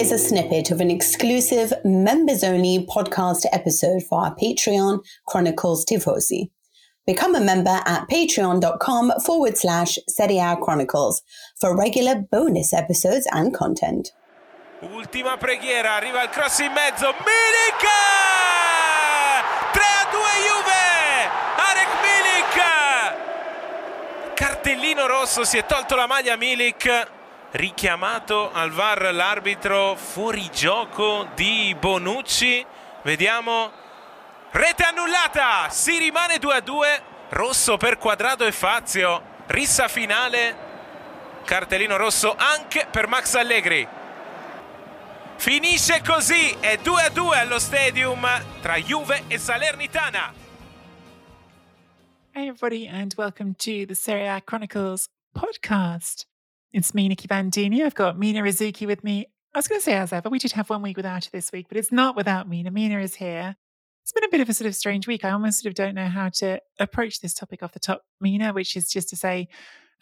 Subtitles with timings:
[0.00, 6.48] Is a snippet of an exclusive members only podcast episode for our Patreon Chronicles Tifosi.
[7.06, 11.20] Become a member at patreon.com forward slash Serie Chronicles
[11.60, 14.08] for regular bonus episodes and content.
[14.80, 17.84] Ultima preghiera, arriva il cross in mezzo, Milik!
[19.72, 20.18] 3 a 2
[20.48, 21.28] Juve!
[21.68, 22.56] Arek Milik!
[24.34, 27.18] Cartellino rosso, si è tolto la maglia Milik,
[27.52, 32.64] richiamato al VAR l'arbitro fuori gioco di Bonucci.
[33.02, 33.72] Vediamo,
[34.50, 40.68] rete annullata, si rimane 2 a 2, rosso per Quadrado e Fazio, rissa finale,
[41.44, 43.86] cartellino rosso anche per Max Allegri.
[45.36, 48.28] Finisce così, è 2 a 2 allo stadium
[48.60, 50.34] tra Juve e Salernitana.
[52.32, 56.29] Hey, everybody, and welcome to the Serie A Chronicles podcast.
[56.72, 57.82] It's me, Nicky Bandini.
[57.82, 59.26] I've got Mina Rzouki with me.
[59.52, 61.50] I was going to say, as ever, we did have one week without her this
[61.50, 62.70] week, but it's not without Mina.
[62.70, 63.56] Mina is here.
[64.04, 65.24] It's been a bit of a sort of strange week.
[65.24, 68.52] I almost sort of don't know how to approach this topic off the top, Mina,
[68.52, 69.48] which is just to say,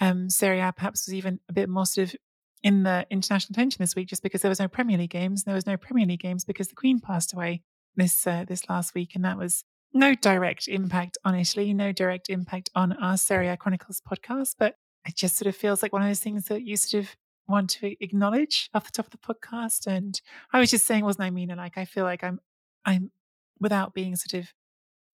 [0.01, 2.17] um, Serie A perhaps was even a bit more sort of
[2.63, 5.45] in the international attention this week, just because there was no Premier League games.
[5.45, 7.63] There was no Premier League games because the Queen passed away
[7.97, 9.65] this uh, this last week, and that was
[9.95, 14.75] no direct impact on Italy, no direct impact on our Serie A Chronicles podcast, but
[15.09, 17.17] it just sort of feels like one of those things that you sort of
[17.49, 19.87] want to acknowledge off the top of the podcast.
[19.87, 20.21] And
[20.53, 21.51] I was just saying, wasn't I mean?
[21.51, 22.41] And like I feel like I'm
[22.85, 23.11] I'm
[23.59, 24.53] without being sort of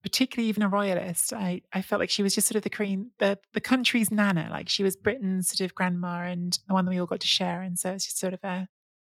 [0.02, 3.12] particularly even a royalist, I, I felt like she was just sort of the queen,
[3.18, 4.48] the the country's nana.
[4.50, 7.26] Like she was Britain's sort of grandma and the one that we all got to
[7.26, 7.62] share.
[7.62, 8.68] And so it's just sort of a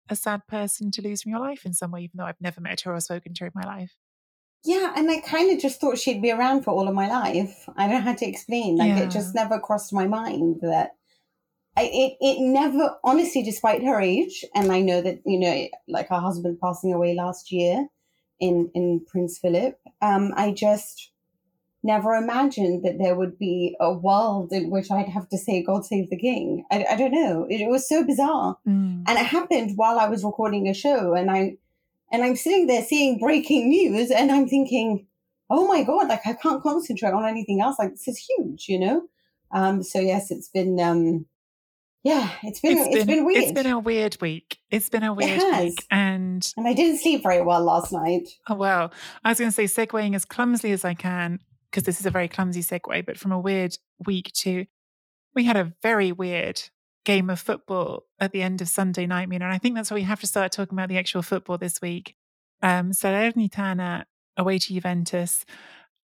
[0.09, 2.59] a sad person to lose from your life in some way, even though I've never
[2.59, 3.95] met her or spoken to her in my life.
[4.65, 7.67] Yeah, and I kind of just thought she'd be around for all of my life.
[7.75, 8.77] I don't know how to explain.
[8.77, 8.99] Like Yeah.
[9.03, 10.91] it just never crossed my mind that
[11.75, 16.07] I, it it never honestly, despite her age, and I know that you know, like
[16.09, 17.87] her husband passing away last year
[18.39, 19.79] in in Prince Philip.
[20.01, 21.09] Um, I just
[21.85, 25.83] never imagined that there would be a world in which I'd have to say "God
[25.83, 27.47] save the King." I, I don't know.
[27.49, 29.03] It, it was so bizarre, Mm.
[29.07, 31.57] and it happened while I was recording a show, and I
[32.13, 35.07] and I'm sitting there seeing breaking news, and I'm thinking,
[35.49, 37.77] "Oh my god!" Like I can't concentrate on anything else.
[37.79, 39.01] Like this is huge, you know.
[39.51, 39.83] Um.
[39.83, 40.79] So yes, it's been.
[40.79, 41.25] Um.
[42.03, 42.77] Yeah, it's been.
[42.77, 43.43] it's been, weird.
[43.43, 44.59] It's been a weird week.
[44.69, 45.85] It's been a weird week.
[45.89, 48.29] And and I didn't sleep very well last night.
[48.47, 48.93] oh well,
[49.23, 51.39] I was going to say segueing as clumsily as I can
[51.71, 54.65] because this is a very clumsy segue, but from a weird week to
[55.33, 56.61] we had a very weird
[57.05, 59.45] game of football at the end of Sunday night, Mina.
[59.45, 61.81] And I think that's why we have to start talking about the actual football this
[61.81, 62.15] week.
[62.61, 64.05] Um, Salernitana
[64.37, 65.45] away to Juventus.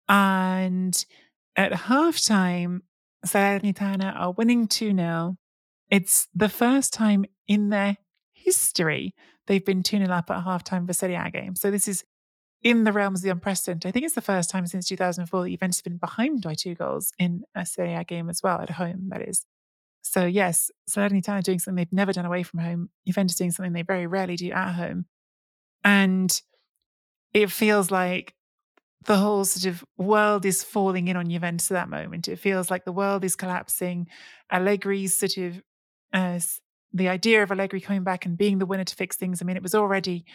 [0.09, 1.05] And
[1.55, 2.81] at halftime,
[3.25, 5.38] Salernitana are winning 2 0.
[5.89, 7.97] It's the first time in their
[8.33, 9.13] history
[9.47, 11.55] they've been 2 0 up at halftime for a Serie A game.
[11.55, 12.03] So this is
[12.63, 13.89] in the realms of the unprecedented.
[13.89, 16.75] I think it's the first time since 2004 that Juventus have been behind by two
[16.75, 19.45] goals in a Serie A game as well, at home, that is.
[20.01, 23.83] So, yes, Salernitana doing something they've never done away from home, Juventus doing something they
[23.83, 25.06] very rarely do at home.
[25.83, 26.42] And
[27.33, 28.36] it feels like
[29.06, 32.27] the whole sort of world is falling in on Juventus at that moment.
[32.27, 34.07] It feels like the world is collapsing.
[34.51, 35.62] Allegri's sort of
[36.13, 36.39] uh,
[36.94, 39.42] the idea of Allegri coming back and being the winner to fix things.
[39.42, 40.25] I mean, it was already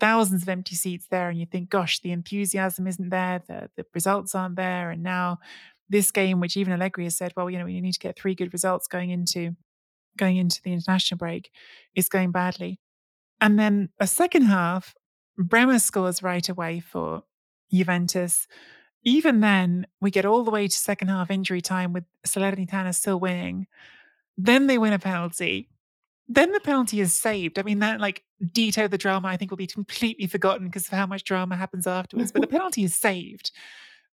[0.00, 3.84] thousands of empty seats there, and you think, gosh, the enthusiasm isn't there, the the
[3.94, 5.38] results aren't there, and now
[5.88, 8.34] this game, which even Allegri has said, well, you know, we need to get three
[8.34, 9.56] good results going into
[10.16, 11.50] going into the international break,
[11.94, 12.80] is going badly.
[13.40, 14.94] And then a second half,
[15.38, 17.22] Bremer scores right away for
[17.72, 18.48] Juventus.
[19.04, 23.20] Even then, we get all the way to second half injury time with Salernitana still
[23.20, 23.68] winning.
[24.36, 25.68] Then they win a penalty.
[26.26, 27.58] Then the penalty is saved.
[27.58, 30.86] I mean, that like detail of the drama, I think, will be completely forgotten because
[30.86, 32.32] of how much drama happens afterwards.
[32.32, 33.52] but the penalty is saved.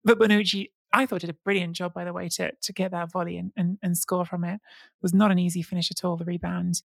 [0.04, 3.10] But Bonucci, I thought, did a brilliant job, by the way, to, to get that
[3.10, 4.54] volley and, and, and score from it.
[4.54, 4.60] it.
[5.02, 6.82] Was not an easy finish at all, the rebound.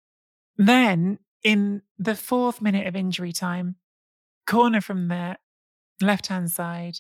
[0.57, 3.77] Then, in the fourth minute of injury time,
[4.47, 5.37] corner from the
[6.01, 6.99] left hand side.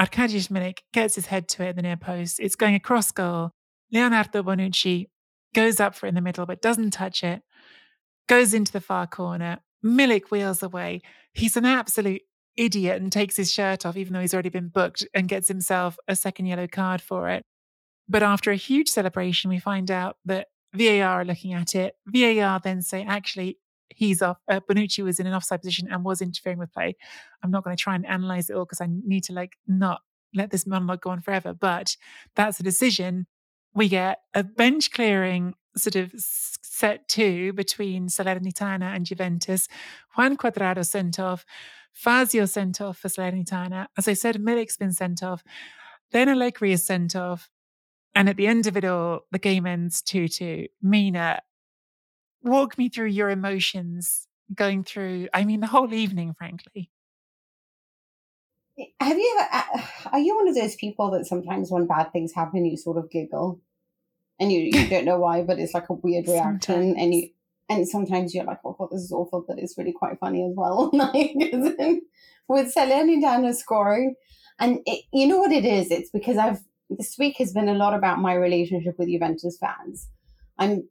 [0.00, 2.40] Arkadiusz Milik gets his head to it at the near post.
[2.40, 3.50] It's going across goal.
[3.90, 5.08] Leonardo Bonucci
[5.54, 7.42] goes up for it in the middle, but doesn't touch it.
[8.28, 9.58] Goes into the far corner.
[9.84, 11.02] Milik wheels away.
[11.32, 12.22] He's an absolute
[12.56, 15.98] idiot and takes his shirt off, even though he's already been booked, and gets himself
[16.08, 17.44] a second yellow card for it.
[18.08, 21.94] But after a huge celebration, we find out that VAR are looking at it.
[22.06, 23.58] VAR then say, actually,
[23.88, 24.38] he's off.
[24.48, 26.96] Uh, Bonucci was in an offside position and was interfering with play.
[27.42, 30.00] I'm not going to try and analyze it all because I need to like not
[30.34, 31.52] let this monologue go on forever.
[31.52, 31.96] But
[32.36, 33.26] that's a decision.
[33.74, 39.68] We get a bench clearing sort of set two between Salernitana and Juventus.
[40.16, 41.44] Juan Cuadrado sent off.
[41.92, 43.86] Fazio sent off for Salernitana.
[43.96, 45.42] As I said, Milik's been sent off.
[46.10, 47.50] Then Allegri is sent off.
[48.14, 50.66] And at the end of it all, the game ends 2 2.
[50.82, 51.40] Mina,
[52.42, 56.90] walk me through your emotions going through, I mean, the whole evening, frankly.
[58.78, 62.32] Eh, have you ever, are you one of those people that sometimes when bad things
[62.34, 63.60] happen, you sort of giggle
[64.38, 67.30] and you, you don't know why, but it's like a weird reaction and you,
[67.68, 70.54] and sometimes you're like, oh, God, this is awful, but it's really quite funny as
[70.56, 70.90] well.
[70.92, 71.32] like,
[72.48, 74.14] with Salernitana scoring,
[74.58, 75.90] and it, you know what it is?
[75.90, 76.60] It's because I've,
[76.90, 80.08] this week has been a lot about my relationship with Juventus fans.
[80.58, 80.88] I'm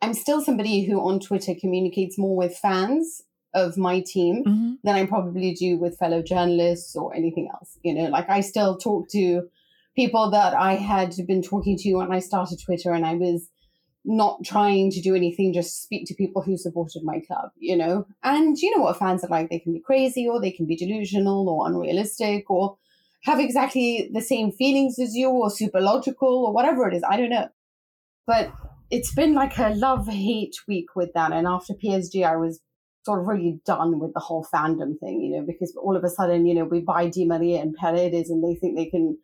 [0.00, 3.22] I'm still somebody who on Twitter communicates more with fans
[3.54, 4.72] of my team mm-hmm.
[4.84, 7.78] than I probably do with fellow journalists or anything else.
[7.82, 9.48] You know, like I still talk to
[9.96, 13.48] people that I had been talking to when I started Twitter and I was
[14.08, 18.06] not trying to do anything, just speak to people who supported my club, you know?
[18.22, 19.50] And you know what fans are like?
[19.50, 22.78] They can be crazy or they can be delusional or unrealistic or
[23.24, 27.02] have exactly the same feelings as you or super logical or whatever it is.
[27.06, 27.48] I don't know.
[28.26, 28.50] But
[28.90, 31.32] it's been like a love hate week with that.
[31.32, 32.60] And after PSG, I was
[33.04, 36.08] sort of really done with the whole fandom thing, you know, because all of a
[36.08, 39.18] sudden, you know, we buy Di Maria and Paredes and they think they can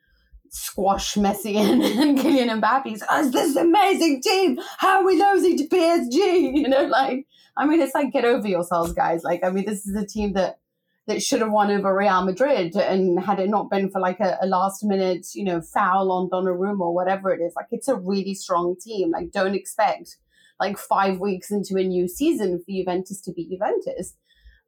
[0.55, 2.99] squash Messi and, and Kylian Mbappe.
[2.99, 4.59] So, oh, this amazing team.
[4.79, 6.53] How are we losing to PSG?
[6.65, 9.23] You know, like, I mean, it's like, get over yourselves, guys.
[9.23, 10.59] Like, I mean, this is a team that
[11.07, 12.75] that should have won over Real Madrid.
[12.77, 16.31] And had it not been for like a, a, last minute, you know, foul on
[16.31, 19.11] Donnarumma or whatever it is, like it's a really strong team.
[19.11, 20.17] Like don't expect
[20.59, 24.17] like five weeks into a new season for Juventus to be Juventus.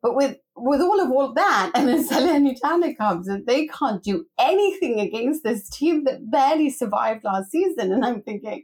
[0.06, 4.24] But with with all of all that, and then Salernitana comes and they can't do
[4.38, 7.90] anything against this team that barely survived last season.
[7.92, 8.62] And I'm thinking,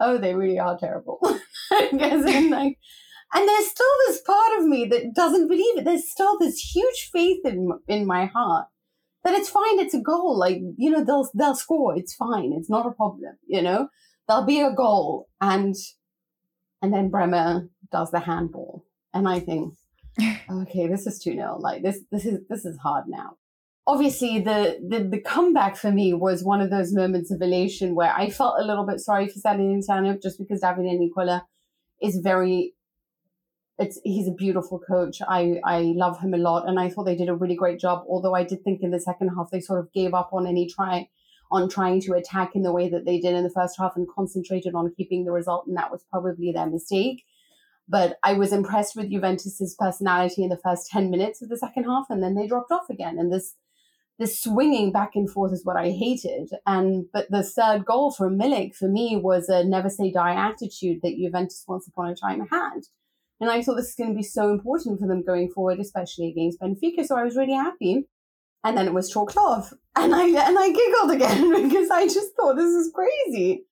[0.00, 1.20] oh, they really are terrible.
[1.70, 2.78] Like,
[3.34, 5.84] and there's still this part of me that doesn't believe it.
[5.84, 8.66] There's still this huge faith in in my heart
[9.22, 9.78] that it's fine.
[9.78, 10.36] It's a goal.
[10.36, 11.96] Like you know, they'll they'll score.
[11.96, 12.52] It's fine.
[12.52, 13.36] It's not a problem.
[13.46, 13.90] You know,
[14.26, 15.76] there'll be a goal, and
[16.82, 18.84] and then Bremer does the handball,
[19.14, 19.74] and I think,
[20.50, 23.36] okay, this is two 0 Like this this is this is hard now.
[23.86, 28.12] Obviously, the, the the comeback for me was one of those moments of elation where
[28.12, 31.46] I felt a little bit sorry for Salernitana just because Davide Nicola
[32.02, 32.74] is very
[33.78, 35.22] it's he's a beautiful coach.
[35.26, 38.04] I I love him a lot, and I thought they did a really great job.
[38.08, 40.68] Although I did think in the second half they sort of gave up on any
[40.68, 41.08] try
[41.50, 44.06] on trying to attack in the way that they did in the first half and
[44.14, 47.24] concentrated on keeping the result, and that was probably their mistake.
[47.88, 51.84] But I was impressed with Juventus's personality in the first ten minutes of the second
[51.84, 53.18] half, and then they dropped off again.
[53.18, 53.54] And this
[54.18, 56.50] this swinging back and forth is what I hated.
[56.66, 61.00] And but the third goal from Milik for me was a never say die attitude
[61.02, 62.80] that Juventus once upon a time had
[63.40, 66.28] And I thought this is going to be so important for them going forward, especially
[66.28, 67.06] against Benfica.
[67.06, 68.08] So I was really happy.
[68.64, 69.72] And then it was chalked off.
[69.94, 73.64] And I and I giggled again because I just thought this is crazy.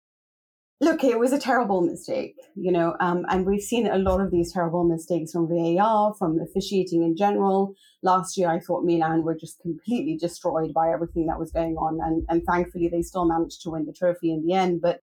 [0.78, 4.30] Look, it was a terrible mistake, you know, um, and we've seen a lot of
[4.30, 7.74] these terrible mistakes from VAR, from officiating in general.
[8.02, 11.98] Last year, I thought Milan were just completely destroyed by everything that was going on,
[12.02, 14.82] and, and thankfully, they still managed to win the trophy in the end.
[14.82, 15.00] But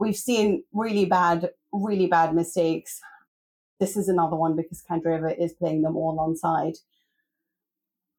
[0.00, 3.00] we've seen really bad, really bad mistakes.
[3.78, 6.74] This is another one because Candreva is playing them all on side.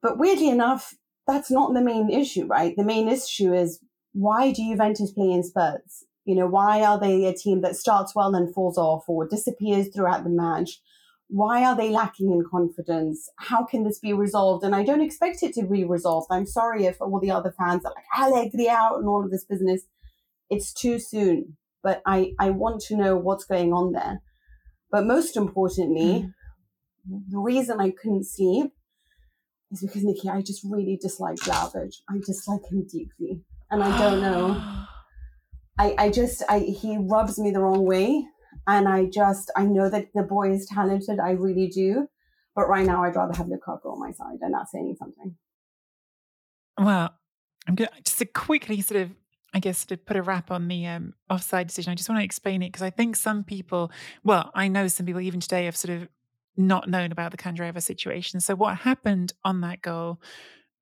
[0.02, 0.94] But weirdly enough,
[1.28, 2.74] that's not the main issue, right?
[2.78, 3.82] The main issue is
[4.14, 6.06] why do Juventus play in spurts?
[6.26, 9.90] You know, why are they a team that starts well and falls off or disappears
[9.90, 10.82] throughout the match?
[11.28, 13.30] Why are they lacking in confidence?
[13.38, 14.64] How can this be resolved?
[14.64, 16.28] And I don't expect it to be resolved.
[16.32, 19.46] I'm sorry if all the other fans are like Allegri out and all of this
[19.46, 19.84] business.
[20.50, 21.58] It's too soon.
[21.84, 24.22] But I, I want to know what's going on there.
[24.92, 26.32] But most importantly,
[27.08, 27.22] mm.
[27.30, 28.72] the reason I couldn't sleep
[29.72, 31.98] is because Nicky, I just really dislike Vlahovic.
[32.10, 33.42] I dislike him deeply.
[33.70, 34.86] And I don't know.
[35.78, 38.26] I, I just I he rubs me the wrong way
[38.68, 42.08] and I just I know that the boy is talented, I really do.
[42.56, 45.36] But right now I'd rather have Lukaku on my side and that's saying something.
[46.78, 47.14] Well,
[47.68, 49.12] I'm going just to quickly sort of
[49.54, 52.26] I guess to put a wrap on the um, offside decision, I just want to
[52.26, 53.90] explain it because I think some people,
[54.22, 56.10] well, I know some people even today have sort of
[56.58, 58.42] not known about the Candreva situation.
[58.42, 60.20] So what happened on that goal?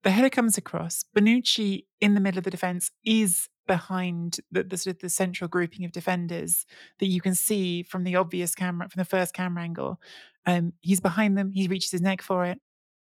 [0.01, 1.05] The header comes across.
[1.15, 5.47] Bonucci in the middle of the defense is behind the, the, sort of the central
[5.47, 6.65] grouping of defenders
[6.99, 9.99] that you can see from the obvious camera from the first camera angle.
[10.45, 11.51] Um, he's behind them.
[11.51, 12.59] He reaches his neck for it.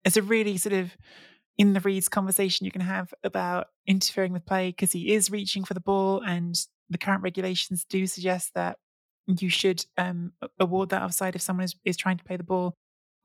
[0.04, 0.98] It's a really sort of
[1.58, 5.64] in the Reeds conversation you can have about interfering with play because he is reaching
[5.64, 6.56] for the ball, and
[6.90, 8.78] the current regulations do suggest that
[9.28, 12.76] you should um, award that offside if someone is, is trying to play the ball.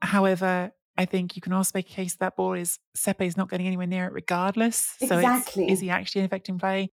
[0.01, 3.49] However, I think you can also make a case that ball is Sepe is not
[3.49, 4.95] getting anywhere near it regardless.
[5.01, 5.67] Exactly.
[5.67, 6.89] So is he actually affecting play?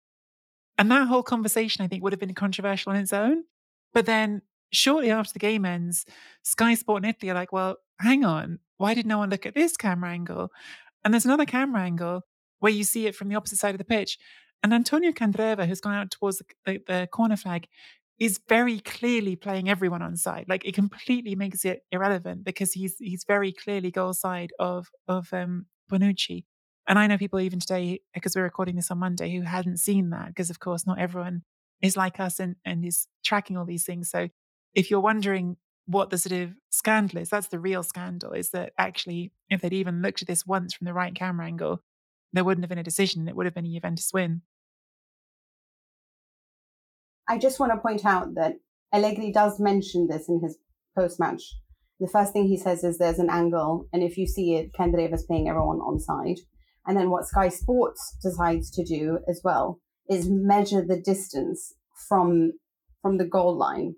[0.80, 3.44] And that whole conversation, I think, would have been controversial on its own.
[3.92, 4.40] But then
[4.72, 6.06] shortly after the game ends,
[6.42, 9.54] Sky Sport and Italy are like, well, hang on, why did no one look at
[9.54, 10.48] this camera angle?
[11.04, 12.22] And there's another camera angle
[12.60, 14.16] where you see it from the opposite side of the pitch.
[14.62, 17.66] And Antonio Candreva, who's gone out towards the, the, the corner flag,
[18.18, 20.46] is very clearly playing everyone on side.
[20.48, 25.30] Like it completely makes it irrelevant because he's he's very clearly goal side of of
[25.34, 26.44] um, Bonucci.
[26.90, 30.10] And I know people even today, because we're recording this on Monday, who hadn't seen
[30.10, 31.44] that, because of course not everyone
[31.80, 34.10] is like us and, and is tracking all these things.
[34.10, 34.28] So
[34.74, 35.56] if you're wondering
[35.86, 39.72] what the sort of scandal is, that's the real scandal, is that actually, if they'd
[39.72, 41.80] even looked at this once from the right camera angle,
[42.32, 43.28] there wouldn't have been a decision.
[43.28, 44.42] It would have been a Juventus win.
[47.28, 48.54] I just want to point out that
[48.92, 50.58] Allegri does mention this in his
[50.98, 51.54] post match.
[52.00, 55.22] The first thing he says is there's an angle, and if you see it, Candreva's
[55.22, 56.40] playing everyone on side.
[56.86, 61.74] And then what Sky Sports decides to do as well is measure the distance
[62.08, 62.52] from
[63.02, 63.94] from the goal line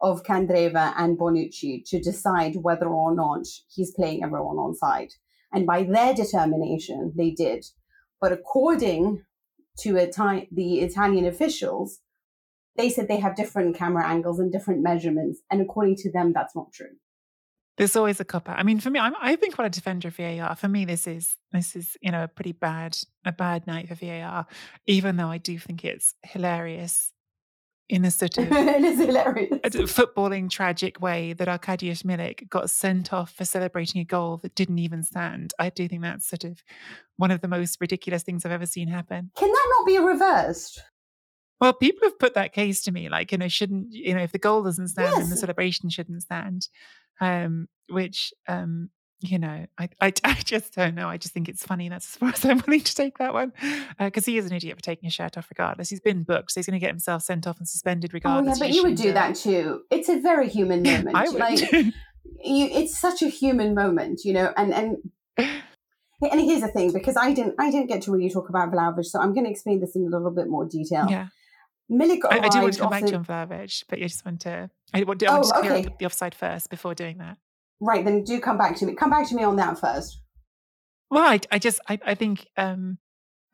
[0.00, 5.10] of Candreva and Bonucci to decide whether or not he's playing everyone on side.
[5.52, 7.64] And by their determination, they did.
[8.20, 9.24] But according
[9.80, 12.00] to the Italian officials,
[12.76, 15.40] they said they have different camera angles and different measurements.
[15.50, 16.96] And according to them, that's not true.
[17.76, 18.58] There's always a cop out.
[18.58, 20.56] I mean, for me, I'm, I've been quite a defender of VAR.
[20.56, 23.94] For me, this is this is you know a pretty bad a bad night for
[23.94, 24.46] VAR.
[24.86, 27.12] Even though I do think it's hilarious
[27.88, 33.12] in a sort of it is hilarious footballing tragic way that Arkadiusz Milik got sent
[33.12, 35.52] off for celebrating a goal that didn't even stand.
[35.58, 36.62] I do think that's sort of
[37.16, 39.30] one of the most ridiculous things I've ever seen happen.
[39.36, 40.82] Can that not be reversed?
[41.60, 44.32] Well, people have put that case to me, like you know, shouldn't you know if
[44.32, 45.18] the goal doesn't stand, yes.
[45.18, 46.68] then the celebration shouldn't stand
[47.20, 51.08] um, which um, you know, I, I, I just don't know.
[51.08, 51.88] I just think it's funny.
[51.88, 53.52] That's as far as I'm willing to take that one,
[53.98, 55.90] because uh, he is an idiot for taking his shirt off regardless.
[55.90, 58.60] He's been booked, so he's going to get himself sent off and suspended regardless.
[58.60, 59.82] Oh yeah, but you would do that too.
[59.90, 61.16] It's a very human moment.
[61.16, 61.40] I would.
[61.40, 61.92] Like, you,
[62.44, 64.52] it's such a human moment, you know.
[64.56, 64.96] And and
[65.38, 69.06] and here's the thing, because I didn't I didn't get to really talk about Vlahovic,
[69.06, 71.06] so I'm going to explain this in a little bit more detail.
[71.08, 71.28] Yeah.
[71.90, 73.10] Milik I, I do want to come back the...
[73.12, 74.70] to Vlahovic, but you just want to.
[74.92, 75.86] I want, I want oh, to clear okay.
[75.86, 77.38] up the offside first before doing that.
[77.80, 78.94] Right, then do come back to me.
[78.94, 80.20] Come back to me on that first.
[81.10, 82.98] Well, I, I just I, I think um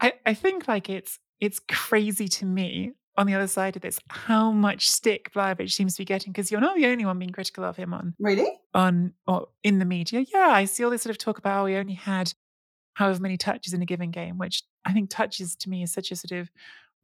[0.01, 4.01] I, I think like it's it's crazy to me on the other side of this
[4.09, 7.31] how much stick Vlahovic seems to be getting because you're not the only one being
[7.31, 10.25] critical of him on really on or in the media.
[10.33, 12.33] Yeah, I see all this sort of talk about how he only had
[12.95, 16.11] however many touches in a given game, which I think touches to me is such
[16.11, 16.51] a sort of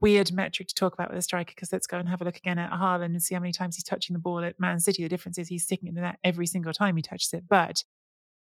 [0.00, 2.36] weird metric to talk about with a striker because let's go and have a look
[2.36, 5.02] again at Haaland and see how many times he's touching the ball at Man City.
[5.02, 7.44] The difference is he's sticking it in the net every single time he touches it.
[7.48, 7.84] But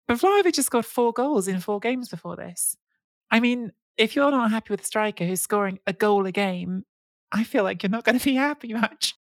[0.07, 2.77] but Vlahovic just got four goals in four games before this.
[3.31, 6.85] I mean, if you're not happy with a striker who's scoring a goal a game,
[7.31, 9.15] I feel like you're not going to be happy much.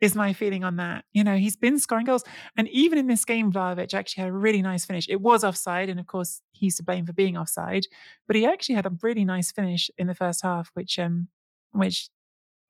[0.00, 1.04] Is my feeling on that.
[1.14, 2.24] You know, he's been scoring goals.
[2.58, 5.08] And even in this game, Vlahovic actually had a really nice finish.
[5.08, 7.86] It was offside, and of course, he's to blame for being offside.
[8.26, 11.28] But he actually had a really nice finish in the first half, which um
[11.74, 12.08] which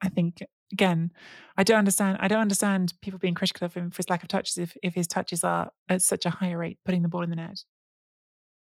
[0.03, 0.43] I think
[0.73, 1.13] again,
[1.57, 2.19] I don't understand.
[2.21, 4.95] I don't understand people being critical of him for his lack of touches if, if
[4.95, 7.61] his touches are at such a higher rate, putting the ball in the net.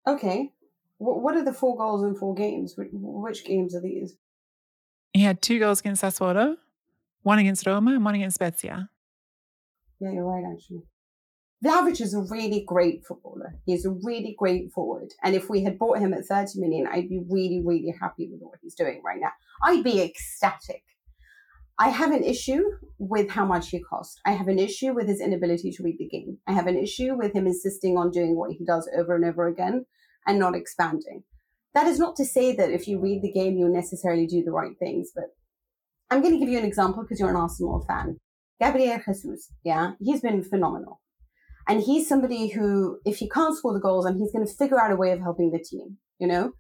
[0.08, 0.52] Okay.
[0.98, 2.76] What are the four goals in four games?
[2.78, 4.18] Which games are these?
[5.14, 6.58] He had two goals against Sassuolo,
[7.24, 8.90] one against Roma, and one against Spezia.
[10.00, 10.84] Yeah, you're right, actually.
[11.64, 13.56] Vlahovic is a really great footballer.
[13.66, 15.10] He's a really great forward.
[15.24, 18.40] And if we had bought him at 30 million, I'd be really, really happy with
[18.40, 19.32] what he's doing right now.
[19.64, 20.84] I'd be ecstatic.
[21.78, 22.64] I have an issue
[22.98, 24.22] with how much he cost.
[24.26, 26.38] I have an issue with his inability to read the game.
[26.48, 29.48] I have an issue with him insisting on doing what he does over and over
[29.48, 29.86] again
[30.26, 31.24] and not expanding.
[31.74, 34.52] That is not to say that if you read the game, you'll necessarily do the
[34.52, 35.26] right things, but
[36.10, 38.18] I'm going to give you an example because you're an Arsenal fan.
[38.60, 41.00] Gabriel Jesus, yeah, he's been phenomenal.
[41.70, 44.82] And he's somebody who, if he can't score the goals, and he's going to figure
[44.82, 46.52] out a way of helping the team, you know?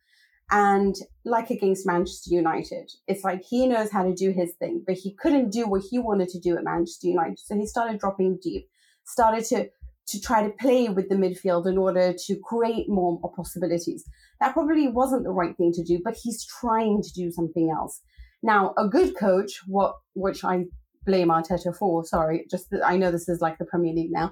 [0.51, 4.95] And like against Manchester United, it's like he knows how to do his thing, but
[4.95, 7.39] he couldn't do what he wanted to do at Manchester United.
[7.39, 8.67] So he started dropping deep,
[9.03, 9.69] started to
[10.07, 14.03] to try to play with the midfield in order to create more possibilities.
[14.39, 18.01] That probably wasn't the right thing to do, but he's trying to do something else.
[18.41, 20.65] Now, a good coach, what which I
[21.05, 24.31] blame Arteta for, sorry, just I know this is like the Premier League now,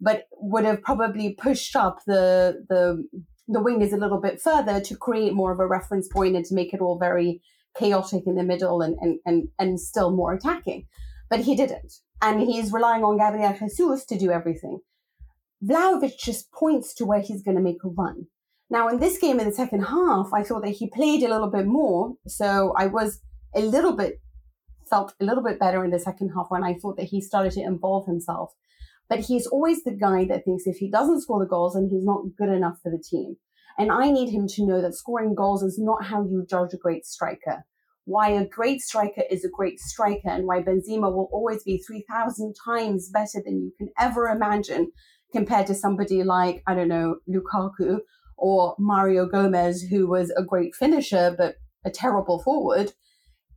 [0.00, 3.04] but would have probably pushed up the the
[3.48, 6.54] the wingers a little bit further to create more of a reference point and to
[6.54, 7.40] make it all very
[7.78, 10.86] chaotic in the middle and and and, and still more attacking.
[11.30, 11.94] But he didn't.
[12.20, 14.80] And he's relying on Gabriel Jesus to do everything.
[15.64, 18.26] Vlahovic just points to where he's going to make a run.
[18.70, 21.50] Now, in this game in the second half, I thought that he played a little
[21.50, 22.14] bit more.
[22.26, 23.20] So I was
[23.54, 24.20] a little bit,
[24.90, 27.52] felt a little bit better in the second half when I thought that he started
[27.52, 28.52] to involve himself.
[29.08, 32.04] But he's always the guy that thinks if he doesn't score the goals, then he's
[32.04, 33.36] not good enough for the team.
[33.78, 36.76] And I need him to know that scoring goals is not how you judge a
[36.76, 37.64] great striker.
[38.04, 42.54] Why a great striker is a great striker and why Benzema will always be 3,000
[42.64, 44.90] times better than you can ever imagine
[45.32, 48.00] compared to somebody like, I don't know, Lukaku
[48.36, 52.92] or Mario Gomez, who was a great finisher, but a terrible forward,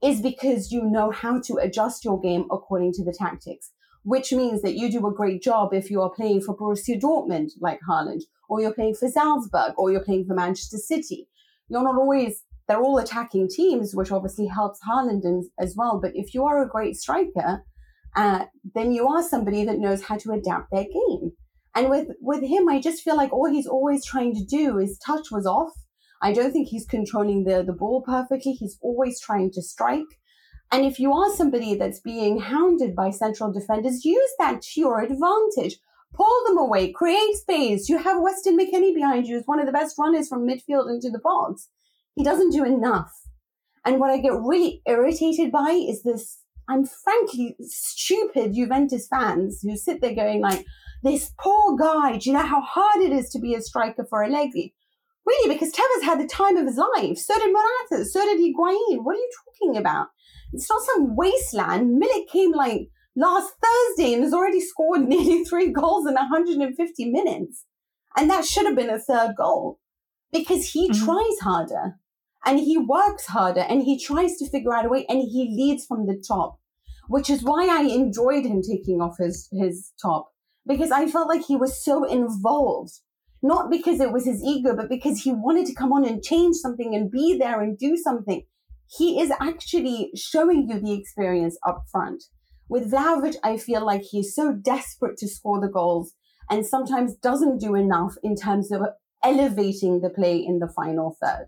[0.03, 3.71] is because you know how to adjust your game according to the tactics
[4.03, 7.51] which means that you do a great job if you are playing for Borussia Dortmund,
[7.59, 11.27] like Haaland, or you're playing for Salzburg, or you're playing for Manchester City.
[11.69, 15.21] You're not always, they're all attacking teams, which obviously helps Haaland
[15.59, 15.99] as well.
[16.01, 17.63] But if you are a great striker,
[18.15, 21.31] uh, then you are somebody that knows how to adapt their game.
[21.73, 24.99] And with, with him, I just feel like all he's always trying to do is
[25.05, 25.71] touch was off.
[26.21, 28.51] I don't think he's controlling the, the ball perfectly.
[28.51, 30.03] He's always trying to strike.
[30.71, 35.01] And if you are somebody that's being hounded by central defenders, use that to your
[35.01, 35.77] advantage.
[36.13, 37.89] Pull them away, create space.
[37.89, 41.09] You have Weston McKennie behind you, who's one of the best runners from midfield into
[41.09, 41.69] the box.
[42.15, 43.11] He doesn't do enough.
[43.85, 49.75] And what I get really irritated by is this, I'm frankly stupid Juventus fans who
[49.75, 50.65] sit there going like,
[51.03, 54.23] this poor guy, do you know how hard it is to be a striker for
[54.23, 54.73] Allegri?
[55.25, 57.17] Really, because Tevez had the time of his life.
[57.17, 58.05] So did Morata.
[58.05, 59.03] So did Higuain.
[59.03, 60.07] What are you talking about?
[60.53, 62.01] It's not some wasteland.
[62.01, 67.65] Milik came like last Thursday and has already scored nearly three goals in 150 minutes.
[68.17, 69.79] And that should have been a third goal
[70.33, 71.05] because he mm-hmm.
[71.05, 71.95] tries harder
[72.45, 75.85] and he works harder and he tries to figure out a way and he leads
[75.85, 76.59] from the top,
[77.07, 80.31] which is why I enjoyed him taking off his, his top
[80.67, 82.91] because I felt like he was so involved.
[83.43, 86.57] Not because it was his ego, but because he wanted to come on and change
[86.57, 88.43] something and be there and do something
[88.97, 92.23] he is actually showing you the experience up front.
[92.67, 96.13] With Vlahovic, I feel like he's so desperate to score the goals
[96.49, 98.81] and sometimes doesn't do enough in terms of
[99.23, 101.47] elevating the play in the final third.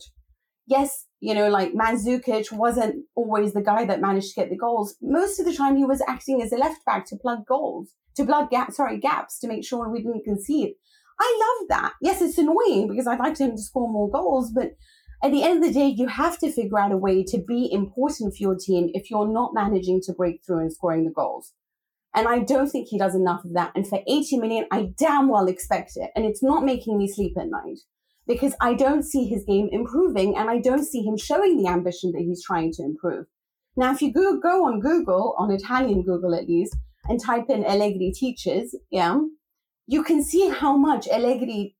[0.65, 4.95] Yes, you know, like Mandzukic wasn't always the guy that managed to get the goals.
[5.01, 8.25] Most of the time, he was acting as a left back to plug goals, to
[8.25, 10.75] plug gaps, sorry, gaps to make sure we didn't concede.
[11.19, 11.93] I love that.
[12.01, 14.71] Yes, it's annoying because I'd like him to score more goals, but
[15.23, 17.71] at the end of the day, you have to figure out a way to be
[17.71, 21.53] important for your team if you're not managing to break through and scoring the goals.
[22.13, 23.71] And I don't think he does enough of that.
[23.73, 26.11] And for 80 million, I damn well expect it.
[26.15, 27.79] And it's not making me sleep at night
[28.27, 32.11] because I don't see his game improving and I don't see him showing the ambition
[32.11, 33.25] that he's trying to improve.
[33.75, 37.65] Now, if you go, go on Google, on Italian Google at least, and type in
[37.65, 39.19] Allegri teaches, yeah,
[39.87, 41.75] you can see how much Allegri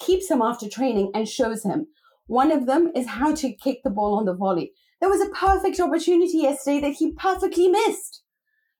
[0.00, 1.86] keeps him after training and shows him.
[2.26, 4.72] One of them is how to kick the ball on the volley.
[5.00, 8.22] There was a perfect opportunity yesterday that he perfectly missed.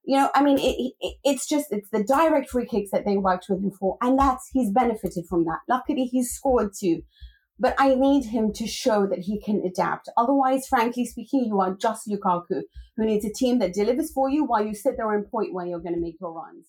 [0.04, 3.16] You know, I mean, it, it, it's just, it's the direct free kicks that they
[3.16, 3.98] worked with him for.
[4.00, 5.58] And that's, he's benefited from that.
[5.68, 7.02] Luckily, he's scored too.
[7.58, 10.08] But I need him to show that he can adapt.
[10.16, 12.62] Otherwise, frankly speaking, you are just Lukaku,
[12.96, 15.66] who needs a team that delivers for you while you sit there and point where
[15.66, 16.68] you're going to make your runs.